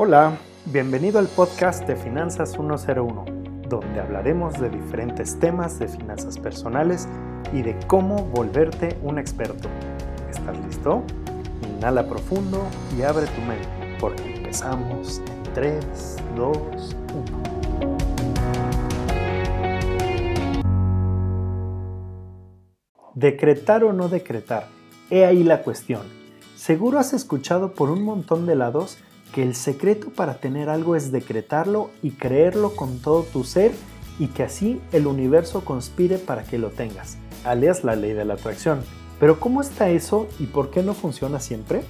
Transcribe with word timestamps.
Hola, 0.00 0.38
bienvenido 0.66 1.18
al 1.18 1.26
podcast 1.26 1.84
de 1.88 1.96
Finanzas 1.96 2.52
101, 2.52 3.24
donde 3.68 4.00
hablaremos 4.00 4.54
de 4.60 4.70
diferentes 4.70 5.40
temas 5.40 5.80
de 5.80 5.88
finanzas 5.88 6.38
personales 6.38 7.08
y 7.52 7.62
de 7.62 7.76
cómo 7.88 8.22
volverte 8.26 8.96
un 9.02 9.18
experto. 9.18 9.68
¿Estás 10.30 10.56
listo? 10.64 11.02
Inhala 11.68 12.08
profundo 12.08 12.62
y 12.96 13.02
abre 13.02 13.26
tu 13.26 13.40
mente, 13.40 13.96
porque 13.98 14.36
empezamos 14.36 15.18
en 15.18 15.42
3, 15.54 16.16
2, 16.36 16.56
1. 16.56 17.88
Decretar 23.16 23.82
o 23.82 23.92
no 23.92 24.08
decretar, 24.08 24.68
he 25.10 25.26
ahí 25.26 25.42
la 25.42 25.64
cuestión. 25.64 26.02
Seguro 26.54 27.00
has 27.00 27.12
escuchado 27.14 27.72
por 27.72 27.90
un 27.90 28.04
montón 28.04 28.46
de 28.46 28.54
lados 28.54 28.98
que 29.32 29.42
el 29.42 29.54
secreto 29.54 30.10
para 30.10 30.34
tener 30.34 30.68
algo 30.68 30.96
es 30.96 31.12
decretarlo 31.12 31.90
y 32.02 32.12
creerlo 32.12 32.74
con 32.74 32.98
todo 32.98 33.22
tu 33.22 33.44
ser 33.44 33.72
y 34.18 34.28
que 34.28 34.42
así 34.42 34.80
el 34.92 35.06
universo 35.06 35.64
conspire 35.64 36.18
para 36.18 36.44
que 36.44 36.58
lo 36.58 36.70
tengas, 36.70 37.18
alias 37.44 37.84
la 37.84 37.96
ley 37.96 38.12
de 38.12 38.24
la 38.24 38.34
atracción. 38.34 38.80
Pero 39.20 39.40
¿cómo 39.40 39.60
está 39.60 39.90
eso 39.90 40.28
y 40.38 40.46
por 40.46 40.70
qué 40.70 40.82
no 40.82 40.94
funciona 40.94 41.40
siempre? 41.40 41.82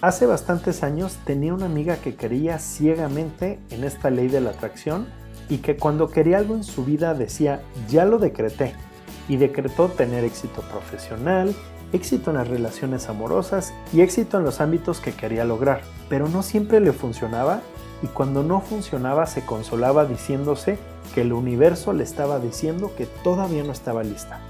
Hace 0.00 0.26
bastantes 0.26 0.82
años 0.82 1.18
tenía 1.24 1.54
una 1.54 1.66
amiga 1.66 1.96
que 1.96 2.14
creía 2.14 2.58
ciegamente 2.58 3.58
en 3.70 3.84
esta 3.84 4.10
ley 4.10 4.28
de 4.28 4.40
la 4.40 4.50
atracción 4.50 5.06
y 5.48 5.58
que 5.58 5.76
cuando 5.76 6.08
quería 6.10 6.38
algo 6.38 6.54
en 6.54 6.64
su 6.64 6.84
vida 6.84 7.14
decía, 7.14 7.62
ya 7.88 8.04
lo 8.04 8.18
decreté, 8.18 8.74
y 9.28 9.36
decretó 9.36 9.88
tener 9.88 10.24
éxito 10.24 10.62
profesional, 10.62 11.54
éxito 11.92 12.30
en 12.30 12.36
las 12.36 12.48
relaciones 12.48 13.08
amorosas 13.08 13.72
y 13.92 14.00
éxito 14.00 14.38
en 14.38 14.44
los 14.44 14.60
ámbitos 14.60 15.00
que 15.00 15.12
quería 15.12 15.44
lograr. 15.44 15.82
Pero 16.08 16.28
no 16.28 16.42
siempre 16.42 16.80
le 16.80 16.92
funcionaba 16.92 17.60
y 18.02 18.06
cuando 18.06 18.42
no 18.42 18.60
funcionaba 18.60 19.26
se 19.26 19.44
consolaba 19.44 20.04
diciéndose 20.04 20.78
que 21.14 21.22
el 21.22 21.32
universo 21.32 21.92
le 21.92 22.04
estaba 22.04 22.38
diciendo 22.38 22.92
que 22.96 23.06
todavía 23.06 23.64
no 23.64 23.72
estaba 23.72 24.02
lista. 24.02 24.40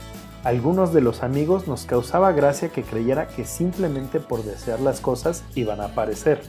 algunos 0.45 0.95
de 0.95 1.01
los 1.01 1.23
amigos 1.23 1.67
nos 1.67 1.85
causaba 1.85 2.33
gracia 2.33 2.71
que 2.71 2.83
creyera 2.83 3.27
que 3.29 3.45
simplemente 3.45 4.21
por 4.21 4.45
desear 4.45 4.81
las 4.81 5.01
cosas 5.01 5.45
iban 5.55 5.81
a 5.81 5.87
aparecer. 5.87 6.43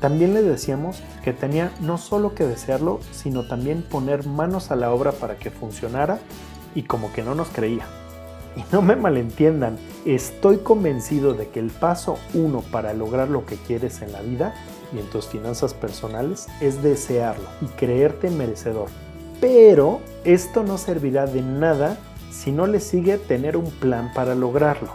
También 0.00 0.34
le 0.34 0.42
decíamos 0.42 1.02
que 1.24 1.32
tenía 1.32 1.72
no 1.80 1.98
solo 1.98 2.34
que 2.34 2.44
desearlo, 2.44 3.00
sino 3.12 3.46
también 3.48 3.82
poner 3.82 4.26
manos 4.26 4.70
a 4.70 4.76
la 4.76 4.92
obra 4.92 5.12
para 5.12 5.36
que 5.36 5.50
funcionara 5.50 6.18
y 6.74 6.82
como 6.82 7.12
que 7.12 7.22
no 7.22 7.34
nos 7.34 7.48
creía. 7.48 7.86
Y 8.58 8.64
no 8.72 8.82
me 8.82 8.96
malentiendan, 8.96 9.78
estoy 10.04 10.56
convencido 10.58 11.32
de 11.32 11.48
que 11.48 11.60
el 11.60 11.70
paso 11.70 12.18
uno 12.34 12.60
para 12.60 12.92
lograr 12.92 13.28
lo 13.28 13.46
que 13.46 13.54
quieres 13.54 14.02
en 14.02 14.10
la 14.10 14.20
vida 14.20 14.52
y 14.92 14.98
en 14.98 15.06
tus 15.10 15.28
finanzas 15.28 15.74
personales 15.74 16.48
es 16.60 16.82
desearlo 16.82 17.48
y 17.60 17.66
creerte 17.66 18.30
merecedor. 18.30 18.88
Pero 19.40 20.00
esto 20.24 20.64
no 20.64 20.76
servirá 20.76 21.26
de 21.26 21.40
nada 21.40 21.98
si 22.32 22.50
no 22.50 22.66
le 22.66 22.80
sigue 22.80 23.16
tener 23.18 23.56
un 23.56 23.70
plan 23.70 24.10
para 24.12 24.34
lograrlo. 24.34 24.90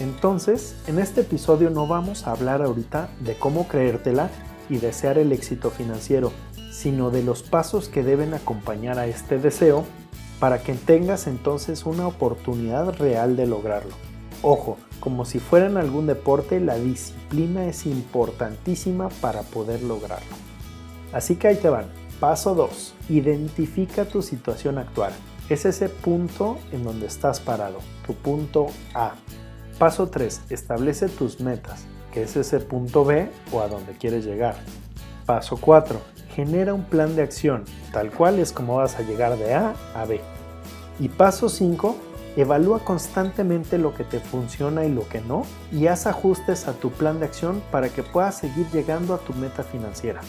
Entonces, 0.00 0.76
en 0.86 0.98
este 0.98 1.22
episodio 1.22 1.70
no 1.70 1.86
vamos 1.86 2.26
a 2.26 2.32
hablar 2.32 2.60
ahorita 2.60 3.08
de 3.20 3.38
cómo 3.38 3.68
creértela 3.68 4.28
y 4.68 4.76
desear 4.76 5.16
el 5.16 5.32
éxito 5.32 5.70
financiero, 5.70 6.30
sino 6.70 7.10
de 7.10 7.22
los 7.22 7.42
pasos 7.42 7.88
que 7.88 8.02
deben 8.02 8.34
acompañar 8.34 8.98
a 8.98 9.06
este 9.06 9.38
deseo 9.38 9.86
para 10.40 10.62
que 10.62 10.74
tengas 10.74 11.26
entonces 11.26 11.84
una 11.86 12.06
oportunidad 12.06 12.96
real 12.96 13.36
de 13.36 13.46
lograrlo. 13.46 13.94
Ojo, 14.42 14.76
como 15.00 15.24
si 15.24 15.40
fuera 15.40 15.66
en 15.66 15.76
algún 15.76 16.06
deporte, 16.06 16.60
la 16.60 16.76
disciplina 16.76 17.66
es 17.66 17.86
importantísima 17.86 19.08
para 19.08 19.42
poder 19.42 19.82
lograrlo. 19.82 20.36
Así 21.12 21.36
que 21.36 21.48
ahí 21.48 21.56
te 21.56 21.68
van. 21.68 21.86
Paso 22.20 22.54
2. 22.54 22.94
Identifica 23.08 24.04
tu 24.04 24.22
situación 24.22 24.78
actual. 24.78 25.12
Es 25.48 25.64
ese 25.64 25.88
punto 25.88 26.58
en 26.72 26.84
donde 26.84 27.06
estás 27.06 27.40
parado, 27.40 27.78
tu 28.06 28.14
punto 28.14 28.66
A. 28.94 29.14
Paso 29.78 30.08
3. 30.08 30.42
Establece 30.50 31.08
tus 31.08 31.40
metas, 31.40 31.86
que 32.12 32.22
es 32.22 32.36
ese 32.36 32.60
punto 32.60 33.04
B 33.04 33.30
o 33.52 33.60
a 33.60 33.68
donde 33.68 33.92
quieres 33.94 34.24
llegar. 34.24 34.56
Paso 35.26 35.56
4 35.56 36.17
genera 36.38 36.72
un 36.72 36.84
plan 36.84 37.16
de 37.16 37.22
acción, 37.22 37.64
tal 37.92 38.12
cual 38.12 38.38
es 38.38 38.52
como 38.52 38.76
vas 38.76 38.96
a 38.96 39.02
llegar 39.02 39.36
de 39.36 39.54
A 39.54 39.74
a 39.92 40.04
B. 40.04 40.20
Y 41.00 41.08
paso 41.08 41.48
5, 41.48 41.96
evalúa 42.36 42.84
constantemente 42.84 43.76
lo 43.76 43.92
que 43.92 44.04
te 44.04 44.20
funciona 44.20 44.84
y 44.84 44.94
lo 44.94 45.08
que 45.08 45.20
no 45.20 45.42
y 45.72 45.88
haz 45.88 46.06
ajustes 46.06 46.68
a 46.68 46.74
tu 46.74 46.92
plan 46.92 47.18
de 47.18 47.26
acción 47.26 47.60
para 47.72 47.88
que 47.88 48.04
puedas 48.04 48.38
seguir 48.38 48.68
llegando 48.72 49.14
a 49.14 49.18
tu 49.18 49.32
meta 49.32 49.64
financiera. 49.64 50.20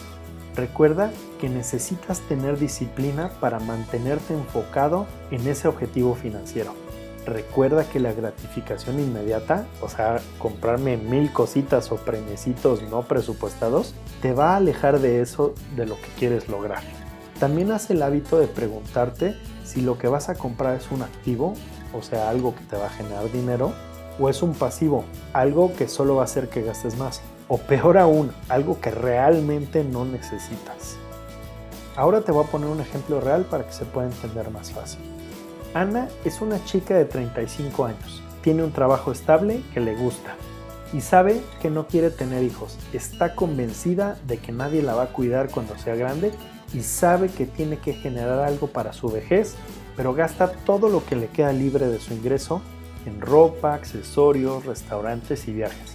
Recuerda 0.56 1.12
que 1.40 1.48
necesitas 1.48 2.18
tener 2.22 2.58
disciplina 2.58 3.30
para 3.38 3.60
mantenerte 3.60 4.34
enfocado 4.34 5.06
en 5.30 5.46
ese 5.46 5.68
objetivo 5.68 6.16
financiero. 6.16 6.74
Recuerda 7.26 7.84
que 7.84 8.00
la 8.00 8.12
gratificación 8.12 8.98
inmediata, 8.98 9.66
o 9.82 9.88
sea, 9.88 10.20
comprarme 10.38 10.96
mil 10.96 11.32
cositas 11.32 11.92
o 11.92 11.96
premiecitos 11.96 12.82
no 12.84 13.02
presupuestados, 13.02 13.94
te 14.22 14.32
va 14.32 14.54
a 14.54 14.56
alejar 14.56 15.00
de 15.00 15.20
eso 15.20 15.54
de 15.76 15.86
lo 15.86 15.96
que 15.96 16.08
quieres 16.18 16.48
lograr. 16.48 16.82
También 17.38 17.72
haz 17.72 17.90
el 17.90 18.02
hábito 18.02 18.38
de 18.38 18.46
preguntarte 18.46 19.36
si 19.64 19.82
lo 19.82 19.98
que 19.98 20.08
vas 20.08 20.28
a 20.28 20.34
comprar 20.34 20.76
es 20.76 20.90
un 20.90 21.02
activo, 21.02 21.54
o 21.92 22.02
sea, 22.02 22.30
algo 22.30 22.54
que 22.54 22.64
te 22.64 22.76
va 22.76 22.86
a 22.86 22.90
generar 22.90 23.30
dinero, 23.30 23.72
o 24.18 24.28
es 24.28 24.42
un 24.42 24.54
pasivo, 24.54 25.04
algo 25.32 25.74
que 25.74 25.88
solo 25.88 26.16
va 26.16 26.22
a 26.22 26.24
hacer 26.24 26.48
que 26.48 26.62
gastes 26.62 26.96
más, 26.96 27.20
o 27.48 27.58
peor 27.58 27.98
aún, 27.98 28.32
algo 28.48 28.80
que 28.80 28.90
realmente 28.90 29.84
no 29.84 30.04
necesitas. 30.04 30.96
Ahora 31.96 32.22
te 32.22 32.32
voy 32.32 32.44
a 32.44 32.48
poner 32.48 32.68
un 32.68 32.80
ejemplo 32.80 33.20
real 33.20 33.44
para 33.44 33.66
que 33.66 33.72
se 33.72 33.84
pueda 33.84 34.06
entender 34.06 34.50
más 34.50 34.70
fácil. 34.70 35.00
Ana 35.74 36.08
es 36.24 36.40
una 36.40 36.62
chica 36.64 36.94
de 36.96 37.04
35 37.04 37.84
años, 37.84 38.22
tiene 38.42 38.64
un 38.64 38.72
trabajo 38.72 39.12
estable 39.12 39.62
que 39.72 39.80
le 39.80 39.94
gusta 39.94 40.34
y 40.92 41.00
sabe 41.00 41.40
que 41.62 41.70
no 41.70 41.86
quiere 41.86 42.10
tener 42.10 42.42
hijos. 42.42 42.76
Está 42.92 43.34
convencida 43.34 44.18
de 44.26 44.38
que 44.38 44.50
nadie 44.50 44.82
la 44.82 44.94
va 44.94 45.04
a 45.04 45.12
cuidar 45.12 45.48
cuando 45.50 45.78
sea 45.78 45.94
grande 45.94 46.32
y 46.74 46.80
sabe 46.80 47.28
que 47.28 47.46
tiene 47.46 47.78
que 47.78 47.92
generar 47.92 48.40
algo 48.40 48.66
para 48.66 48.92
su 48.92 49.08
vejez, 49.08 49.54
pero 49.96 50.14
gasta 50.14 50.50
todo 50.50 50.88
lo 50.88 51.04
que 51.04 51.16
le 51.16 51.28
queda 51.28 51.52
libre 51.52 51.86
de 51.86 52.00
su 52.00 52.14
ingreso 52.14 52.60
en 53.06 53.20
ropa, 53.20 53.74
accesorios, 53.74 54.66
restaurantes 54.66 55.46
y 55.48 55.52
viajes. 55.52 55.94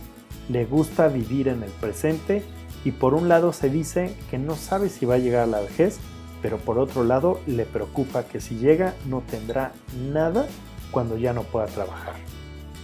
Le 0.49 0.65
gusta 0.65 1.07
vivir 1.07 1.47
en 1.47 1.63
el 1.63 1.71
presente 1.71 2.43
y 2.83 2.91
por 2.91 3.13
un 3.13 3.27
lado 3.27 3.51
se 3.51 3.69
dice 3.69 4.15
que 4.29 4.37
no 4.37 4.55
sabe 4.55 4.89
si 4.89 5.05
va 5.05 5.15
a 5.15 5.19
llegar 5.19 5.43
a 5.43 5.47
la 5.47 5.59
vejez, 5.59 5.99
pero 6.45 6.59
por 6.59 6.77
otro 6.77 7.03
lado 7.03 7.39
le 7.47 7.65
preocupa 7.65 8.25
que 8.25 8.39
si 8.39 8.57
llega 8.57 8.93
no 9.07 9.21
tendrá 9.21 9.71
nada 10.13 10.45
cuando 10.91 11.17
ya 11.17 11.33
no 11.33 11.41
pueda 11.41 11.65
trabajar. 11.65 12.13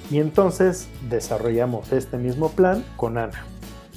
Y 0.10 0.18
entonces 0.18 0.88
desarrollamos 1.12 1.92
este 1.92 2.18
mismo 2.18 2.50
plan 2.50 2.84
con 2.98 3.20
Ana. 3.20 3.46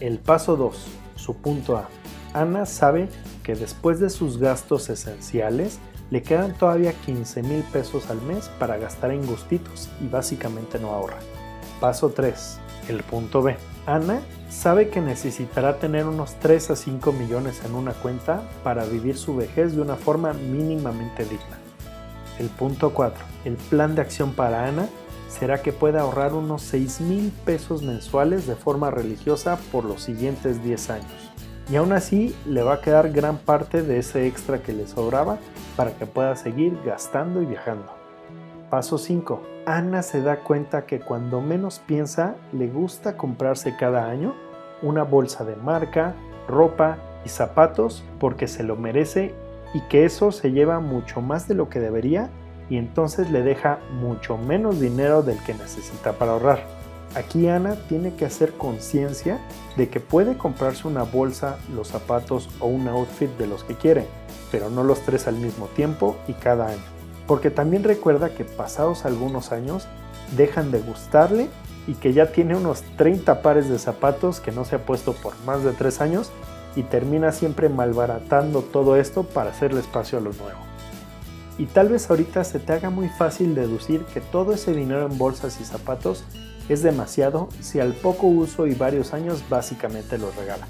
El 0.01 0.19
paso 0.19 0.57
2, 0.57 0.77
su 1.17 1.37
punto 1.37 1.79
A. 1.79 1.89
Ana 2.35 2.67
sabe 2.67 3.09
que 3.43 3.55
después 3.55 4.01
de 4.01 4.11
sus 4.11 4.37
gastos 4.37 4.91
esenciales 4.91 5.79
le 6.11 6.21
quedan 6.21 6.53
todavía 6.53 6.93
15 6.93 7.43
mil 7.45 7.63
pesos 7.63 8.11
al 8.11 8.21
mes 8.21 8.51
para 8.59 8.77
gastar 8.77 9.13
en 9.13 9.25
gustitos 9.25 9.89
y 10.03 10.09
básicamente 10.09 10.79
no 10.79 10.91
ahorra. 10.91 11.21
Paso 11.81 12.11
3, 12.11 12.59
el 12.91 13.03
punto 13.03 13.41
B. 13.41 13.57
Ana 13.87 14.23
sabe 14.49 14.89
que 14.89 15.03
necesitará 15.03 15.79
tener 15.79 16.07
unos 16.07 16.35
3 16.41 16.71
a 16.71 16.77
5 16.77 17.13
millones 17.13 17.61
en 17.65 17.75
una 17.75 17.93
cuenta 17.93 18.43
para 18.63 18.85
vivir 18.85 19.19
su 19.19 19.37
vejez 19.37 19.77
de 19.77 19.83
una 19.83 19.97
forma 19.97 20.33
mínimamente 20.33 21.25
digna. 21.25 21.59
El 22.39 22.49
punto 22.49 22.95
4. 22.95 23.23
El 23.45 23.57
plan 23.57 23.95
de 23.95 24.01
acción 24.01 24.33
para 24.33 24.67
Ana 24.67 24.89
será 25.29 25.61
que 25.61 25.73
pueda 25.73 26.01
ahorrar 26.01 26.33
unos 26.33 26.63
6 26.63 27.01
mil 27.03 27.33
pesos 27.45 27.83
mensuales 27.83 28.47
de 28.47 28.57
forma 28.57 28.91
religiosa 28.91 29.59
por 29.71 29.85
los 29.85 30.03
siguientes 30.03 30.63
10 30.63 30.91
años. 30.91 31.33
Y 31.71 31.77
aún 31.77 31.93
así 31.93 32.35
le 32.47 32.63
va 32.63 32.75
a 32.75 32.81
quedar 32.81 33.11
gran 33.11 33.37
parte 33.37 33.83
de 33.83 33.99
ese 33.99 34.27
extra 34.27 34.63
que 34.63 34.73
le 34.73 34.87
sobraba 34.87 35.39
para 35.77 35.93
que 35.97 36.07
pueda 36.07 36.37
seguir 36.37 36.79
gastando 36.85 37.43
y 37.43 37.47
viajando. 37.47 37.94
Paso 38.71 38.99
5. 38.99 39.43
Ana 39.67 40.03
se 40.03 40.23
da 40.23 40.41
cuenta 40.41 40.87
que 40.87 41.01
cuando 41.01 41.41
menos 41.41 41.81
piensa 41.87 42.37
le 42.53 42.69
gusta 42.69 43.17
comprarse 43.17 43.77
cada 43.77 44.07
año 44.07 44.35
una 44.83 45.05
bolsa 45.05 45.45
de 45.45 45.57
marca, 45.57 46.15
ropa 46.49 46.99
y 47.25 47.29
zapatos 47.29 48.05
porque 48.19 48.49
se 48.49 48.63
lo 48.63 48.77
merece 48.77 49.35
y 49.75 49.81
que 49.89 50.05
eso 50.05 50.33
se 50.33 50.53
lleva 50.53 50.81
mucho 50.81 51.21
más 51.21 51.47
de 51.47 51.55
lo 51.55 51.69
que 51.69 51.81
debería 51.81 52.31
y 52.71 52.77
entonces 52.79 53.31
le 53.31 53.43
deja 53.43 53.79
mucho 54.01 54.39
menos 54.39 54.81
dinero 54.81 55.23
del 55.23 55.39
que 55.45 55.55
necesita 55.55 56.13
para 56.13 56.33
ahorrar. 56.33 56.61
Aquí 57.15 57.49
Ana 57.49 57.77
tiene 57.89 58.15
que 58.15 58.25
hacer 58.25 58.55
conciencia 58.55 59.39
de 59.77 59.89
que 59.89 60.01
puede 60.01 60.37
comprarse 60.37 60.89
una 60.89 61.05
bolsa, 61.05 61.59
los 61.75 61.89
zapatos 61.89 62.49
o 62.61 62.67
un 62.67 62.89
outfit 62.89 63.31
de 63.39 63.47
los 63.47 63.63
que 63.63 63.75
quiere, 63.75 64.07
pero 64.51 64.69
no 64.69 64.83
los 64.83 65.01
tres 65.01 65.29
al 65.29 65.37
mismo 65.37 65.67
tiempo 65.67 66.17
y 66.27 66.33
cada 66.33 66.69
año 66.69 66.94
porque 67.27 67.51
también 67.51 67.85
recuerda 67.85 68.31
que 68.31 68.45
pasados 68.45 69.05
algunos 69.05 69.53
años 69.53 69.87
dejan 70.37 70.71
de 70.71 70.81
gustarle 70.81 71.49
y 71.87 71.95
que 71.95 72.13
ya 72.13 72.33
tiene 72.33 72.57
unos 72.57 72.83
30 72.97 73.43
pares 73.43 73.69
de 73.69 73.79
zapatos 73.79 74.41
que 74.41 74.53
no 74.53 74.65
se 74.65 74.77
ha 74.77 74.87
puesto 74.87 75.13
por 75.13 75.35
más 75.45 75.63
de 75.65 75.73
3 75.73 76.01
años 76.01 76.31
y 76.77 76.83
terminas 76.83 77.37
siempre 77.37 77.69
malbaratando 77.69 78.63
todo 78.63 78.97
esto 78.97 79.23
para 79.23 79.51
hacerle 79.51 79.81
espacio 79.81 80.19
a 80.19 80.21
lo 80.21 80.33
nuevo. 80.33 80.59
Y 81.57 81.67
tal 81.67 81.89
vez 81.89 82.11
ahorita 82.11 82.43
se 82.43 82.59
te 82.59 82.73
haga 82.73 82.91
muy 82.91 83.09
fácil 83.09 83.55
deducir 83.55 84.05
que 84.07 84.21
todo 84.21 84.55
ese 84.55 84.73
dinero 84.73 85.07
en 85.07 85.19
bolsas 85.19 85.61
y 85.61 85.65
zapatos 85.65 86.25
es 86.69 86.83
demasiado 86.83 87.49
si 87.61 87.79
al 87.79 87.93
poco 87.93 88.27
uso 88.27 88.67
y 88.67 88.75
varios 88.75 89.13
años 89.13 89.45
básicamente 89.49 90.19
lo 90.19 90.33
regala. 90.33 90.67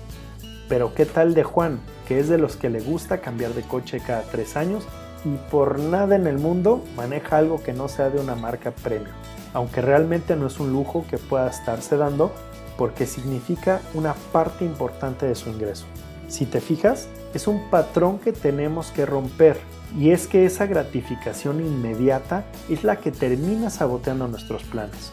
Pero 0.69 0.95
¿qué 0.95 1.07
tal 1.07 1.35
de 1.35 1.45
Juan, 1.45 1.81
que 2.07 2.19
es 2.19 2.29
de 2.29 2.39
los 2.39 2.57
que 2.57 2.69
le 2.69 2.81
gusta 2.81 3.21
cambiar 3.21 3.55
de 3.55 3.63
coche 3.63 4.01
cada 4.05 4.23
tres 4.23 4.57
años 4.57 4.85
y 5.25 5.37
por 5.51 5.79
nada 5.79 6.17
en 6.17 6.27
el 6.27 6.39
mundo 6.39 6.85
maneja 6.97 7.39
algo 7.39 7.63
que 7.63 7.73
no 7.73 7.89
sea 7.89 8.11
de 8.11 8.21
una 8.21 8.35
marca 8.35 8.71
premium? 8.71 9.15
Aunque 9.53 9.81
realmente 9.81 10.37
no 10.37 10.47
es 10.47 10.61
un 10.61 10.73
lujo 10.73 11.05
que 11.09 11.19
pueda 11.19 11.49
estarse 11.49 11.97
dando 11.97 12.33
porque 12.77 13.07
significa 13.07 13.81
una 13.95 14.15
parte 14.33 14.65
importante 14.65 15.27
de 15.27 15.35
su 15.35 15.49
ingreso. 15.49 15.85
Si 16.29 16.47
te 16.47 16.61
fijas, 16.61 17.09
es 17.35 17.47
un 17.47 17.71
patrón 17.71 18.19
que 18.19 18.33
tenemos 18.33 18.91
que 18.91 19.07
romper 19.07 19.59
y 19.99 20.11
es 20.11 20.27
que 20.27 20.45
esa 20.45 20.67
gratificación 20.67 21.61
inmediata 21.61 22.45
es 22.69 22.83
la 22.85 22.97
que 22.97 23.13
termina 23.13 23.71
saboteando 23.71 24.27
nuestros 24.27 24.65
planes, 24.65 25.13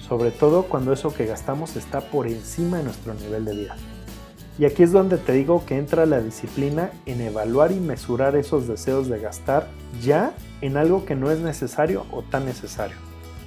sobre 0.00 0.30
todo 0.30 0.64
cuando 0.64 0.92
eso 0.92 1.12
que 1.12 1.26
gastamos 1.26 1.76
está 1.76 2.00
por 2.00 2.26
encima 2.26 2.78
de 2.78 2.84
nuestro 2.84 3.14
nivel 3.14 3.44
de 3.44 3.54
vida. 3.54 3.76
Y 4.58 4.64
aquí 4.64 4.82
es 4.82 4.92
donde 4.92 5.16
te 5.16 5.32
digo 5.32 5.64
que 5.64 5.78
entra 5.78 6.06
la 6.06 6.20
disciplina 6.20 6.90
en 7.06 7.20
evaluar 7.20 7.72
y 7.72 7.80
mesurar 7.80 8.36
esos 8.36 8.68
deseos 8.68 9.08
de 9.08 9.18
gastar 9.18 9.68
ya 10.02 10.34
en 10.60 10.76
algo 10.76 11.04
que 11.04 11.14
no 11.14 11.30
es 11.30 11.38
necesario 11.38 12.04
o 12.10 12.22
tan 12.22 12.44
necesario. 12.44 12.96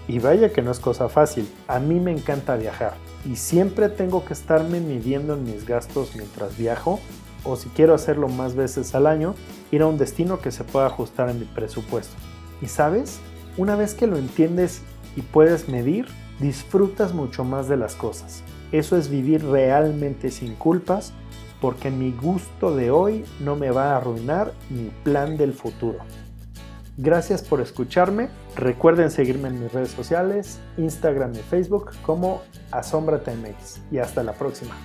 Y 0.07 0.19
vaya 0.19 0.51
que 0.51 0.61
no 0.61 0.71
es 0.71 0.79
cosa 0.79 1.07
fácil, 1.07 1.47
a 1.67 1.79
mí 1.79 1.99
me 1.99 2.11
encanta 2.11 2.57
viajar 2.57 2.93
y 3.25 3.37
siempre 3.37 3.89
tengo 3.89 4.25
que 4.25 4.33
estarme 4.33 4.79
midiendo 4.81 5.35
en 5.35 5.45
mis 5.45 5.65
gastos 5.65 6.15
mientras 6.15 6.57
viajo 6.57 6.99
o 7.43 7.55
si 7.55 7.69
quiero 7.69 7.93
hacerlo 7.93 8.27
más 8.27 8.55
veces 8.55 8.95
al 8.95 9.07
año, 9.07 9.35
ir 9.71 9.81
a 9.81 9.87
un 9.87 9.97
destino 9.97 10.39
que 10.39 10.51
se 10.51 10.63
pueda 10.63 10.87
ajustar 10.87 11.29
a 11.29 11.33
mi 11.33 11.45
presupuesto. 11.45 12.15
Y 12.61 12.67
sabes, 12.67 13.19
una 13.57 13.75
vez 13.75 13.93
que 13.93 14.07
lo 14.07 14.17
entiendes 14.17 14.81
y 15.15 15.21
puedes 15.21 15.67
medir, 15.69 16.07
disfrutas 16.39 17.13
mucho 17.13 17.43
más 17.43 17.67
de 17.67 17.77
las 17.77 17.95
cosas. 17.95 18.43
Eso 18.73 18.97
es 18.97 19.07
vivir 19.07 19.45
realmente 19.45 20.31
sin 20.31 20.55
culpas 20.55 21.13
porque 21.61 21.91
mi 21.91 22.11
gusto 22.11 22.75
de 22.75 22.91
hoy 22.91 23.23
no 23.39 23.55
me 23.55 23.71
va 23.71 23.93
a 23.93 23.97
arruinar 23.97 24.51
mi 24.69 24.89
plan 25.03 25.37
del 25.37 25.53
futuro. 25.53 25.99
Gracias 26.97 27.41
por 27.43 27.61
escucharme. 27.61 28.29
Recuerden 28.55 29.11
seguirme 29.11 29.47
en 29.47 29.61
mis 29.61 29.71
redes 29.71 29.91
sociales, 29.91 30.59
Instagram 30.77 31.33
y 31.33 31.37
Facebook 31.37 31.91
como 32.05 32.41
AsombraTMX. 32.71 33.79
Y 33.91 33.99
hasta 33.99 34.23
la 34.23 34.33
próxima. 34.33 34.75